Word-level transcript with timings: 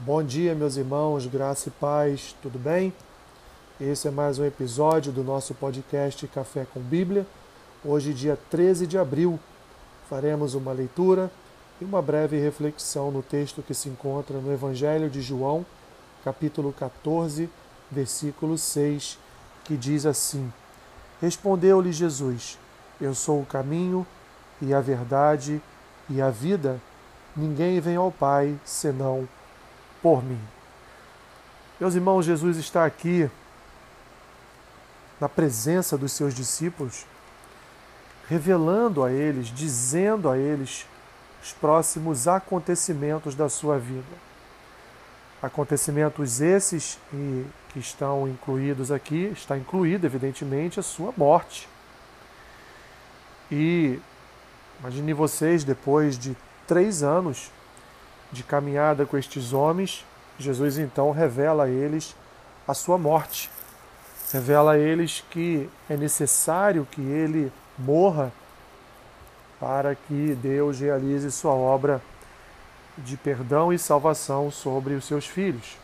Bom 0.00 0.22
dia, 0.22 0.54
meus 0.54 0.76
irmãos, 0.76 1.26
graça 1.26 1.68
e 1.68 1.72
paz, 1.72 2.32
tudo 2.40 2.56
bem? 2.56 2.92
Esse 3.80 4.06
é 4.06 4.12
mais 4.12 4.38
um 4.38 4.44
episódio 4.44 5.10
do 5.10 5.24
nosso 5.24 5.54
podcast 5.54 6.24
Café 6.28 6.64
com 6.72 6.78
Bíblia. 6.78 7.26
Hoje, 7.84 8.14
dia 8.14 8.38
13 8.48 8.86
de 8.86 8.96
abril, 8.96 9.40
faremos 10.08 10.54
uma 10.54 10.70
leitura 10.70 11.28
e 11.80 11.84
uma 11.84 12.00
breve 12.00 12.38
reflexão 12.38 13.10
no 13.10 13.24
texto 13.24 13.60
que 13.60 13.74
se 13.74 13.88
encontra 13.88 14.38
no 14.38 14.52
Evangelho 14.52 15.10
de 15.10 15.20
João, 15.20 15.66
capítulo 16.22 16.72
14, 16.72 17.50
versículo 17.90 18.56
6, 18.56 19.18
que 19.64 19.76
diz 19.76 20.06
assim: 20.06 20.52
Respondeu-lhe 21.20 21.90
Jesus: 21.90 22.56
Eu 23.00 23.16
sou 23.16 23.40
o 23.40 23.46
caminho 23.46 24.06
e 24.62 24.72
a 24.72 24.80
verdade 24.80 25.60
e 26.08 26.22
a 26.22 26.30
vida. 26.30 26.80
Ninguém 27.36 27.80
vem 27.80 27.96
ao 27.96 28.12
Pai 28.12 28.56
senão 28.64 29.28
por 30.02 30.22
mim. 30.22 30.40
Meus 31.80 31.94
irmãos, 31.94 32.24
Jesus 32.24 32.56
está 32.56 32.84
aqui 32.84 33.30
na 35.20 35.28
presença 35.28 35.96
dos 35.96 36.12
seus 36.12 36.34
discípulos, 36.34 37.06
revelando 38.28 39.04
a 39.04 39.12
eles, 39.12 39.48
dizendo 39.48 40.28
a 40.28 40.36
eles 40.36 40.86
os 41.42 41.52
próximos 41.52 42.28
acontecimentos 42.28 43.34
da 43.34 43.48
sua 43.48 43.78
vida. 43.78 44.28
Acontecimentos 45.40 46.40
esses 46.40 46.98
e 47.12 47.46
que 47.68 47.78
estão 47.78 48.26
incluídos 48.26 48.90
aqui, 48.90 49.30
está 49.32 49.56
incluída, 49.56 50.06
evidentemente, 50.06 50.80
a 50.80 50.82
sua 50.82 51.12
morte. 51.16 51.68
E 53.50 54.00
imagine 54.80 55.12
vocês, 55.12 55.64
depois 55.64 56.18
de 56.18 56.36
três 56.66 57.02
anos 57.02 57.50
de 58.30 58.42
caminhada 58.42 59.06
com 59.06 59.16
estes 59.16 59.52
homens, 59.52 60.04
Jesus 60.38 60.78
então 60.78 61.10
revela 61.10 61.64
a 61.64 61.68
eles 61.68 62.14
a 62.66 62.74
sua 62.74 62.98
morte. 62.98 63.50
Revela 64.32 64.72
a 64.72 64.78
eles 64.78 65.24
que 65.30 65.68
é 65.88 65.96
necessário 65.96 66.86
que 66.90 67.00
ele 67.00 67.52
morra 67.78 68.30
para 69.58 69.94
que 69.94 70.34
Deus 70.40 70.80
realize 70.80 71.30
sua 71.32 71.52
obra 71.52 72.00
de 72.96 73.16
perdão 73.16 73.72
e 73.72 73.78
salvação 73.78 74.50
sobre 74.50 74.94
os 74.94 75.04
seus 75.04 75.26
filhos. 75.26 75.76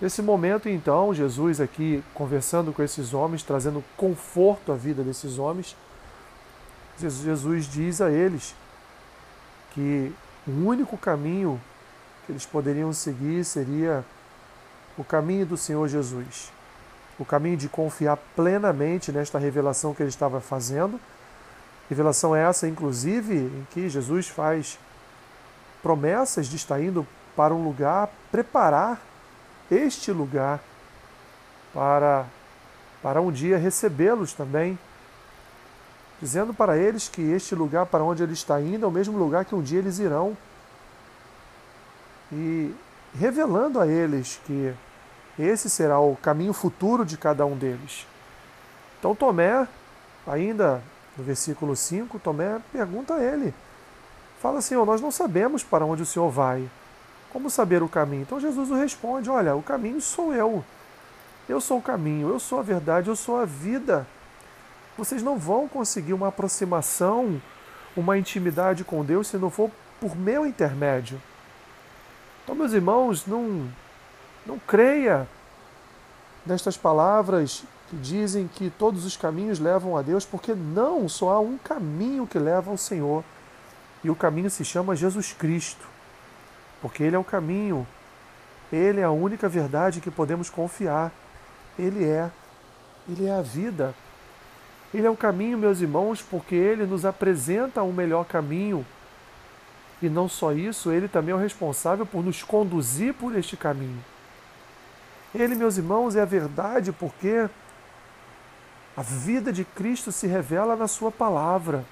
Nesse 0.00 0.20
momento, 0.20 0.68
então, 0.68 1.14
Jesus 1.14 1.60
aqui 1.60 2.02
conversando 2.12 2.72
com 2.72 2.82
esses 2.82 3.14
homens, 3.14 3.42
trazendo 3.42 3.82
conforto 3.96 4.72
à 4.72 4.74
vida 4.74 5.02
desses 5.02 5.38
homens, 5.38 5.74
Jesus 6.98 7.66
diz 7.66 8.00
a 8.00 8.10
eles 8.10 8.54
que 9.72 10.12
o 10.46 10.66
único 10.66 10.96
caminho 10.96 11.60
que 12.24 12.32
eles 12.32 12.46
poderiam 12.46 12.92
seguir 12.92 13.44
seria 13.44 14.04
o 14.96 15.04
caminho 15.04 15.44
do 15.44 15.56
Senhor 15.56 15.88
Jesus. 15.88 16.52
O 17.18 17.24
caminho 17.24 17.56
de 17.56 17.68
confiar 17.68 18.16
plenamente 18.34 19.10
nesta 19.10 19.38
revelação 19.38 19.94
que 19.94 20.02
ele 20.02 20.10
estava 20.10 20.40
fazendo. 20.40 21.00
Revelação 21.88 22.34
essa, 22.34 22.68
inclusive, 22.68 23.34
em 23.36 23.66
que 23.70 23.88
Jesus 23.88 24.28
faz 24.28 24.78
promessas 25.82 26.46
de 26.46 26.56
estar 26.56 26.80
indo 26.80 27.06
para 27.34 27.54
um 27.54 27.62
lugar, 27.62 28.08
preparar 28.30 29.00
este 29.70 30.12
lugar 30.12 30.60
para, 31.72 32.24
para 33.02 33.20
um 33.20 33.30
dia 33.30 33.58
recebê-los 33.58 34.32
também 34.32 34.78
dizendo 36.20 36.54
para 36.54 36.76
eles 36.76 37.08
que 37.08 37.22
este 37.22 37.54
lugar 37.54 37.86
para 37.86 38.02
onde 38.02 38.22
ele 38.22 38.32
está 38.32 38.60
indo 38.60 38.84
é 38.84 38.88
o 38.88 38.92
mesmo 38.92 39.18
lugar 39.18 39.44
que 39.44 39.54
um 39.54 39.62
dia 39.62 39.78
eles 39.78 39.98
irão. 39.98 40.36
E 42.32 42.74
revelando 43.14 43.80
a 43.80 43.86
eles 43.86 44.40
que 44.44 44.74
esse 45.38 45.68
será 45.68 46.00
o 46.00 46.16
caminho 46.16 46.52
futuro 46.52 47.04
de 47.04 47.16
cada 47.16 47.44
um 47.44 47.56
deles. 47.56 48.06
Então 48.98 49.14
Tomé, 49.14 49.68
ainda 50.26 50.82
no 51.16 51.24
versículo 51.24 51.76
5, 51.76 52.18
Tomé 52.18 52.60
pergunta 52.72 53.14
a 53.14 53.22
ele: 53.22 53.54
Fala, 54.40 54.60
Senhor, 54.60 54.84
nós 54.86 55.00
não 55.00 55.10
sabemos 55.10 55.62
para 55.62 55.84
onde 55.84 56.02
o 56.02 56.06
Senhor 56.06 56.30
vai. 56.30 56.68
Como 57.30 57.50
saber 57.50 57.82
o 57.82 57.88
caminho? 57.88 58.22
Então 58.22 58.40
Jesus 58.40 58.70
o 58.70 58.74
responde: 58.74 59.28
Olha, 59.28 59.54
o 59.54 59.62
caminho 59.62 60.00
sou 60.00 60.34
eu. 60.34 60.64
Eu 61.48 61.60
sou 61.60 61.78
o 61.78 61.82
caminho, 61.82 62.28
eu 62.28 62.40
sou 62.40 62.58
a 62.58 62.62
verdade, 62.62 63.08
eu 63.08 63.14
sou 63.14 63.38
a 63.38 63.44
vida 63.44 64.06
vocês 64.96 65.22
não 65.22 65.38
vão 65.38 65.68
conseguir 65.68 66.12
uma 66.12 66.28
aproximação, 66.28 67.40
uma 67.96 68.16
intimidade 68.16 68.84
com 68.84 69.04
Deus 69.04 69.28
se 69.28 69.36
não 69.36 69.50
for 69.50 69.70
por 70.00 70.16
meu 70.16 70.46
intermédio. 70.46 71.20
Então, 72.42 72.54
meus 72.54 72.72
irmãos, 72.72 73.26
não, 73.26 73.68
não 74.46 74.58
creia 74.58 75.26
nestas 76.44 76.76
palavras 76.76 77.64
que 77.88 77.96
dizem 77.96 78.48
que 78.48 78.70
todos 78.70 79.04
os 79.04 79.16
caminhos 79.16 79.58
levam 79.58 79.96
a 79.96 80.02
Deus, 80.02 80.24
porque 80.24 80.54
não, 80.54 81.08
só 81.08 81.32
há 81.32 81.40
um 81.40 81.58
caminho 81.58 82.26
que 82.26 82.38
leva 82.38 82.70
ao 82.70 82.76
Senhor. 82.76 83.24
E 84.02 84.10
o 84.10 84.16
caminho 84.16 84.50
se 84.50 84.64
chama 84.64 84.94
Jesus 84.94 85.32
Cristo, 85.32 85.86
porque 86.80 87.02
Ele 87.02 87.16
é 87.16 87.18
o 87.18 87.24
caminho, 87.24 87.86
Ele 88.72 89.00
é 89.00 89.04
a 89.04 89.10
única 89.10 89.48
verdade 89.48 90.00
que 90.00 90.10
podemos 90.10 90.50
confiar. 90.50 91.12
Ele 91.78 92.04
é, 92.04 92.30
Ele 93.08 93.26
é 93.26 93.32
a 93.32 93.42
vida. 93.42 93.94
Ele 94.94 95.06
é 95.06 95.10
o 95.10 95.16
caminho, 95.16 95.58
meus 95.58 95.80
irmãos, 95.80 96.22
porque 96.22 96.54
ele 96.54 96.86
nos 96.86 97.04
apresenta 97.04 97.82
um 97.82 97.92
melhor 97.92 98.24
caminho. 98.24 98.86
E 100.00 100.08
não 100.08 100.28
só 100.28 100.52
isso, 100.52 100.92
ele 100.92 101.08
também 101.08 101.32
é 101.32 101.36
o 101.36 101.40
responsável 101.40 102.06
por 102.06 102.24
nos 102.24 102.42
conduzir 102.42 103.14
por 103.14 103.36
este 103.36 103.56
caminho. 103.56 104.02
Ele, 105.34 105.54
meus 105.54 105.76
irmãos, 105.76 106.16
é 106.16 106.22
a 106.22 106.26
verdade 106.26 106.92
porque 106.92 107.48
a 108.96 109.02
vida 109.02 109.52
de 109.52 109.64
Cristo 109.64 110.12
se 110.12 110.26
revela 110.26 110.76
na 110.76 110.86
Sua 110.86 111.10
palavra. 111.10 111.84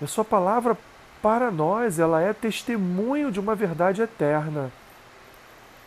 A 0.00 0.06
Sua 0.06 0.24
palavra, 0.24 0.76
para 1.20 1.50
nós, 1.50 1.98
ela 1.98 2.20
é 2.20 2.32
testemunho 2.32 3.30
de 3.30 3.40
uma 3.40 3.54
verdade 3.54 4.02
eterna. 4.02 4.70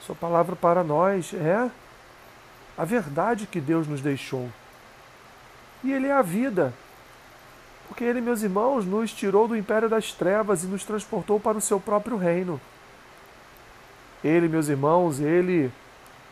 A 0.00 0.02
Sua 0.02 0.14
palavra 0.14 0.56
para 0.56 0.82
nós 0.82 1.32
é 1.34 1.70
a 2.76 2.84
verdade 2.84 3.46
que 3.46 3.60
Deus 3.60 3.86
nos 3.86 4.00
deixou 4.00 4.50
e 5.84 5.92
Ele 5.92 6.08
é 6.08 6.12
a 6.12 6.22
vida. 6.22 6.72
Porque 7.86 8.02
Ele, 8.02 8.20
meus 8.20 8.42
irmãos, 8.42 8.84
nos 8.84 9.12
tirou 9.12 9.46
do 9.46 9.56
império 9.56 9.88
das 9.88 10.12
trevas 10.12 10.64
e 10.64 10.66
nos 10.66 10.82
transportou 10.84 11.38
para 11.38 11.58
o 11.58 11.60
seu 11.60 11.78
próprio 11.78 12.16
reino. 12.16 12.60
Ele, 14.24 14.48
meus 14.48 14.68
irmãos, 14.68 15.20
Ele 15.20 15.70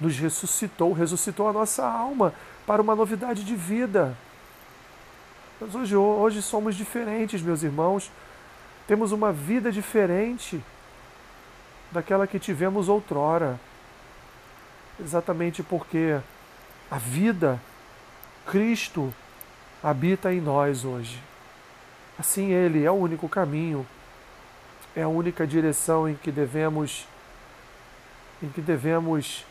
nos 0.00 0.18
ressuscitou, 0.18 0.92
ressuscitou 0.92 1.46
a 1.48 1.52
nossa 1.52 1.86
alma 1.86 2.34
para 2.66 2.80
uma 2.80 2.96
novidade 2.96 3.44
de 3.44 3.54
vida. 3.54 4.16
Mas 5.60 5.74
hoje, 5.74 5.94
hoje 5.94 6.42
somos 6.42 6.74
diferentes, 6.74 7.42
meus 7.42 7.62
irmãos. 7.62 8.10
Temos 8.86 9.12
uma 9.12 9.30
vida 9.30 9.70
diferente 9.70 10.60
daquela 11.92 12.26
que 12.26 12.38
tivemos 12.38 12.88
outrora. 12.88 13.60
Exatamente 14.98 15.62
porque 15.62 16.18
a 16.90 16.98
vida, 16.98 17.60
Cristo, 18.46 19.14
habita 19.82 20.32
em 20.32 20.40
nós 20.40 20.84
hoje. 20.84 21.20
Assim, 22.18 22.52
Ele 22.52 22.84
é 22.84 22.90
o 22.90 22.94
único 22.94 23.28
caminho, 23.28 23.86
é 24.94 25.02
a 25.02 25.08
única 25.08 25.46
direção 25.46 26.08
em 26.08 26.14
que 26.14 26.30
devemos, 26.30 27.06
em 28.42 28.48
que 28.48 28.60
devemos 28.60 29.44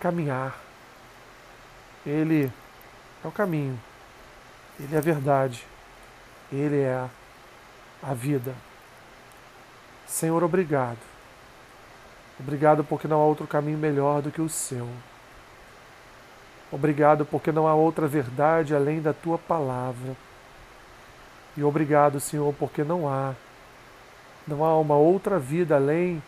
caminhar. 0.00 0.58
Ele 2.04 2.52
é 3.24 3.26
o 3.26 3.32
caminho, 3.32 3.80
Ele 4.78 4.94
é 4.94 4.98
a 4.98 5.00
verdade, 5.00 5.64
Ele 6.52 6.80
é 6.80 7.08
a 8.02 8.12
vida. 8.12 8.54
Senhor, 10.06 10.42
obrigado. 10.44 10.98
Obrigado 12.38 12.84
porque 12.84 13.08
não 13.08 13.20
há 13.20 13.24
outro 13.24 13.46
caminho 13.46 13.78
melhor 13.78 14.20
do 14.20 14.30
que 14.30 14.42
o 14.42 14.48
seu. 14.48 14.88
Obrigado 16.74 17.24
porque 17.24 17.52
não 17.52 17.68
há 17.68 17.74
outra 17.76 18.08
verdade 18.08 18.74
além 18.74 19.00
da 19.00 19.12
tua 19.12 19.38
palavra. 19.38 20.16
E 21.56 21.62
obrigado, 21.62 22.18
Senhor, 22.18 22.52
porque 22.58 22.82
não 22.82 23.08
há 23.08 23.32
não 24.44 24.64
há 24.64 24.76
uma 24.76 24.96
outra 24.96 25.38
vida 25.38 25.76
além 25.76 26.20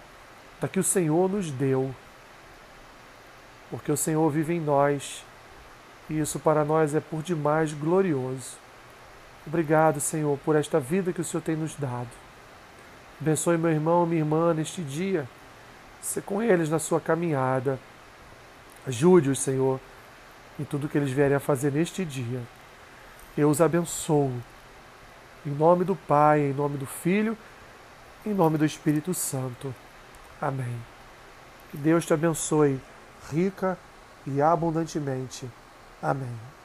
da 0.61 0.69
que 0.69 0.79
o 0.79 0.85
Senhor 0.85 1.29
nos 1.29 1.51
deu. 1.51 1.93
Porque 3.69 3.91
o 3.91 3.97
Senhor 3.97 4.31
vive 4.31 4.55
em 4.55 4.61
nós. 4.61 5.25
E 6.09 6.21
isso 6.21 6.39
para 6.39 6.65
nós 6.65 6.95
é 6.95 7.01
por 7.01 7.25
demais 7.25 7.73
glorioso. 7.73 8.57
Obrigado, 9.45 9.99
Senhor, 9.99 10.39
por 10.45 10.55
esta 10.55 10.79
vida 10.79 11.13
que 11.13 11.21
o 11.21 11.25
Senhor 11.25 11.43
tem 11.43 11.57
nos 11.57 11.75
dado. 11.75 12.09
Abençoe 13.21 13.59
meu 13.59 13.73
irmão 13.73 14.05
e 14.05 14.11
minha 14.11 14.21
irmã 14.21 14.55
neste 14.55 14.81
dia. 14.81 15.29
Se 16.01 16.23
com 16.23 16.41
eles 16.41 16.71
na 16.71 16.79
sua 16.79 17.01
caminhada. 17.01 17.81
Ajude-os, 18.87 19.41
Senhor 19.41 19.81
em 20.59 20.65
tudo 20.65 20.89
que 20.89 20.97
eles 20.97 21.11
vierem 21.11 21.37
a 21.37 21.41
fazer 21.41 21.73
neste 21.73 22.05
dia. 22.05 22.41
Eu 23.37 23.51
os 23.51 23.61
abençoo. 23.61 24.33
Em 25.45 25.51
nome 25.51 25.85
do 25.85 25.95
Pai, 25.95 26.41
em 26.41 26.53
nome 26.53 26.77
do 26.77 26.87
Filho, 26.87 27.37
em 28.25 28.35
nome 28.35 28.59
do 28.59 28.65
Espírito 28.65 29.15
Santo. 29.15 29.75
Amém. 30.41 30.77
Que 31.71 31.77
Deus 31.77 32.05
te 32.05 32.13
abençoe 32.13 32.81
rica 33.31 33.79
e 34.27 34.43
abundantemente. 34.43 35.49
Amém. 36.03 36.56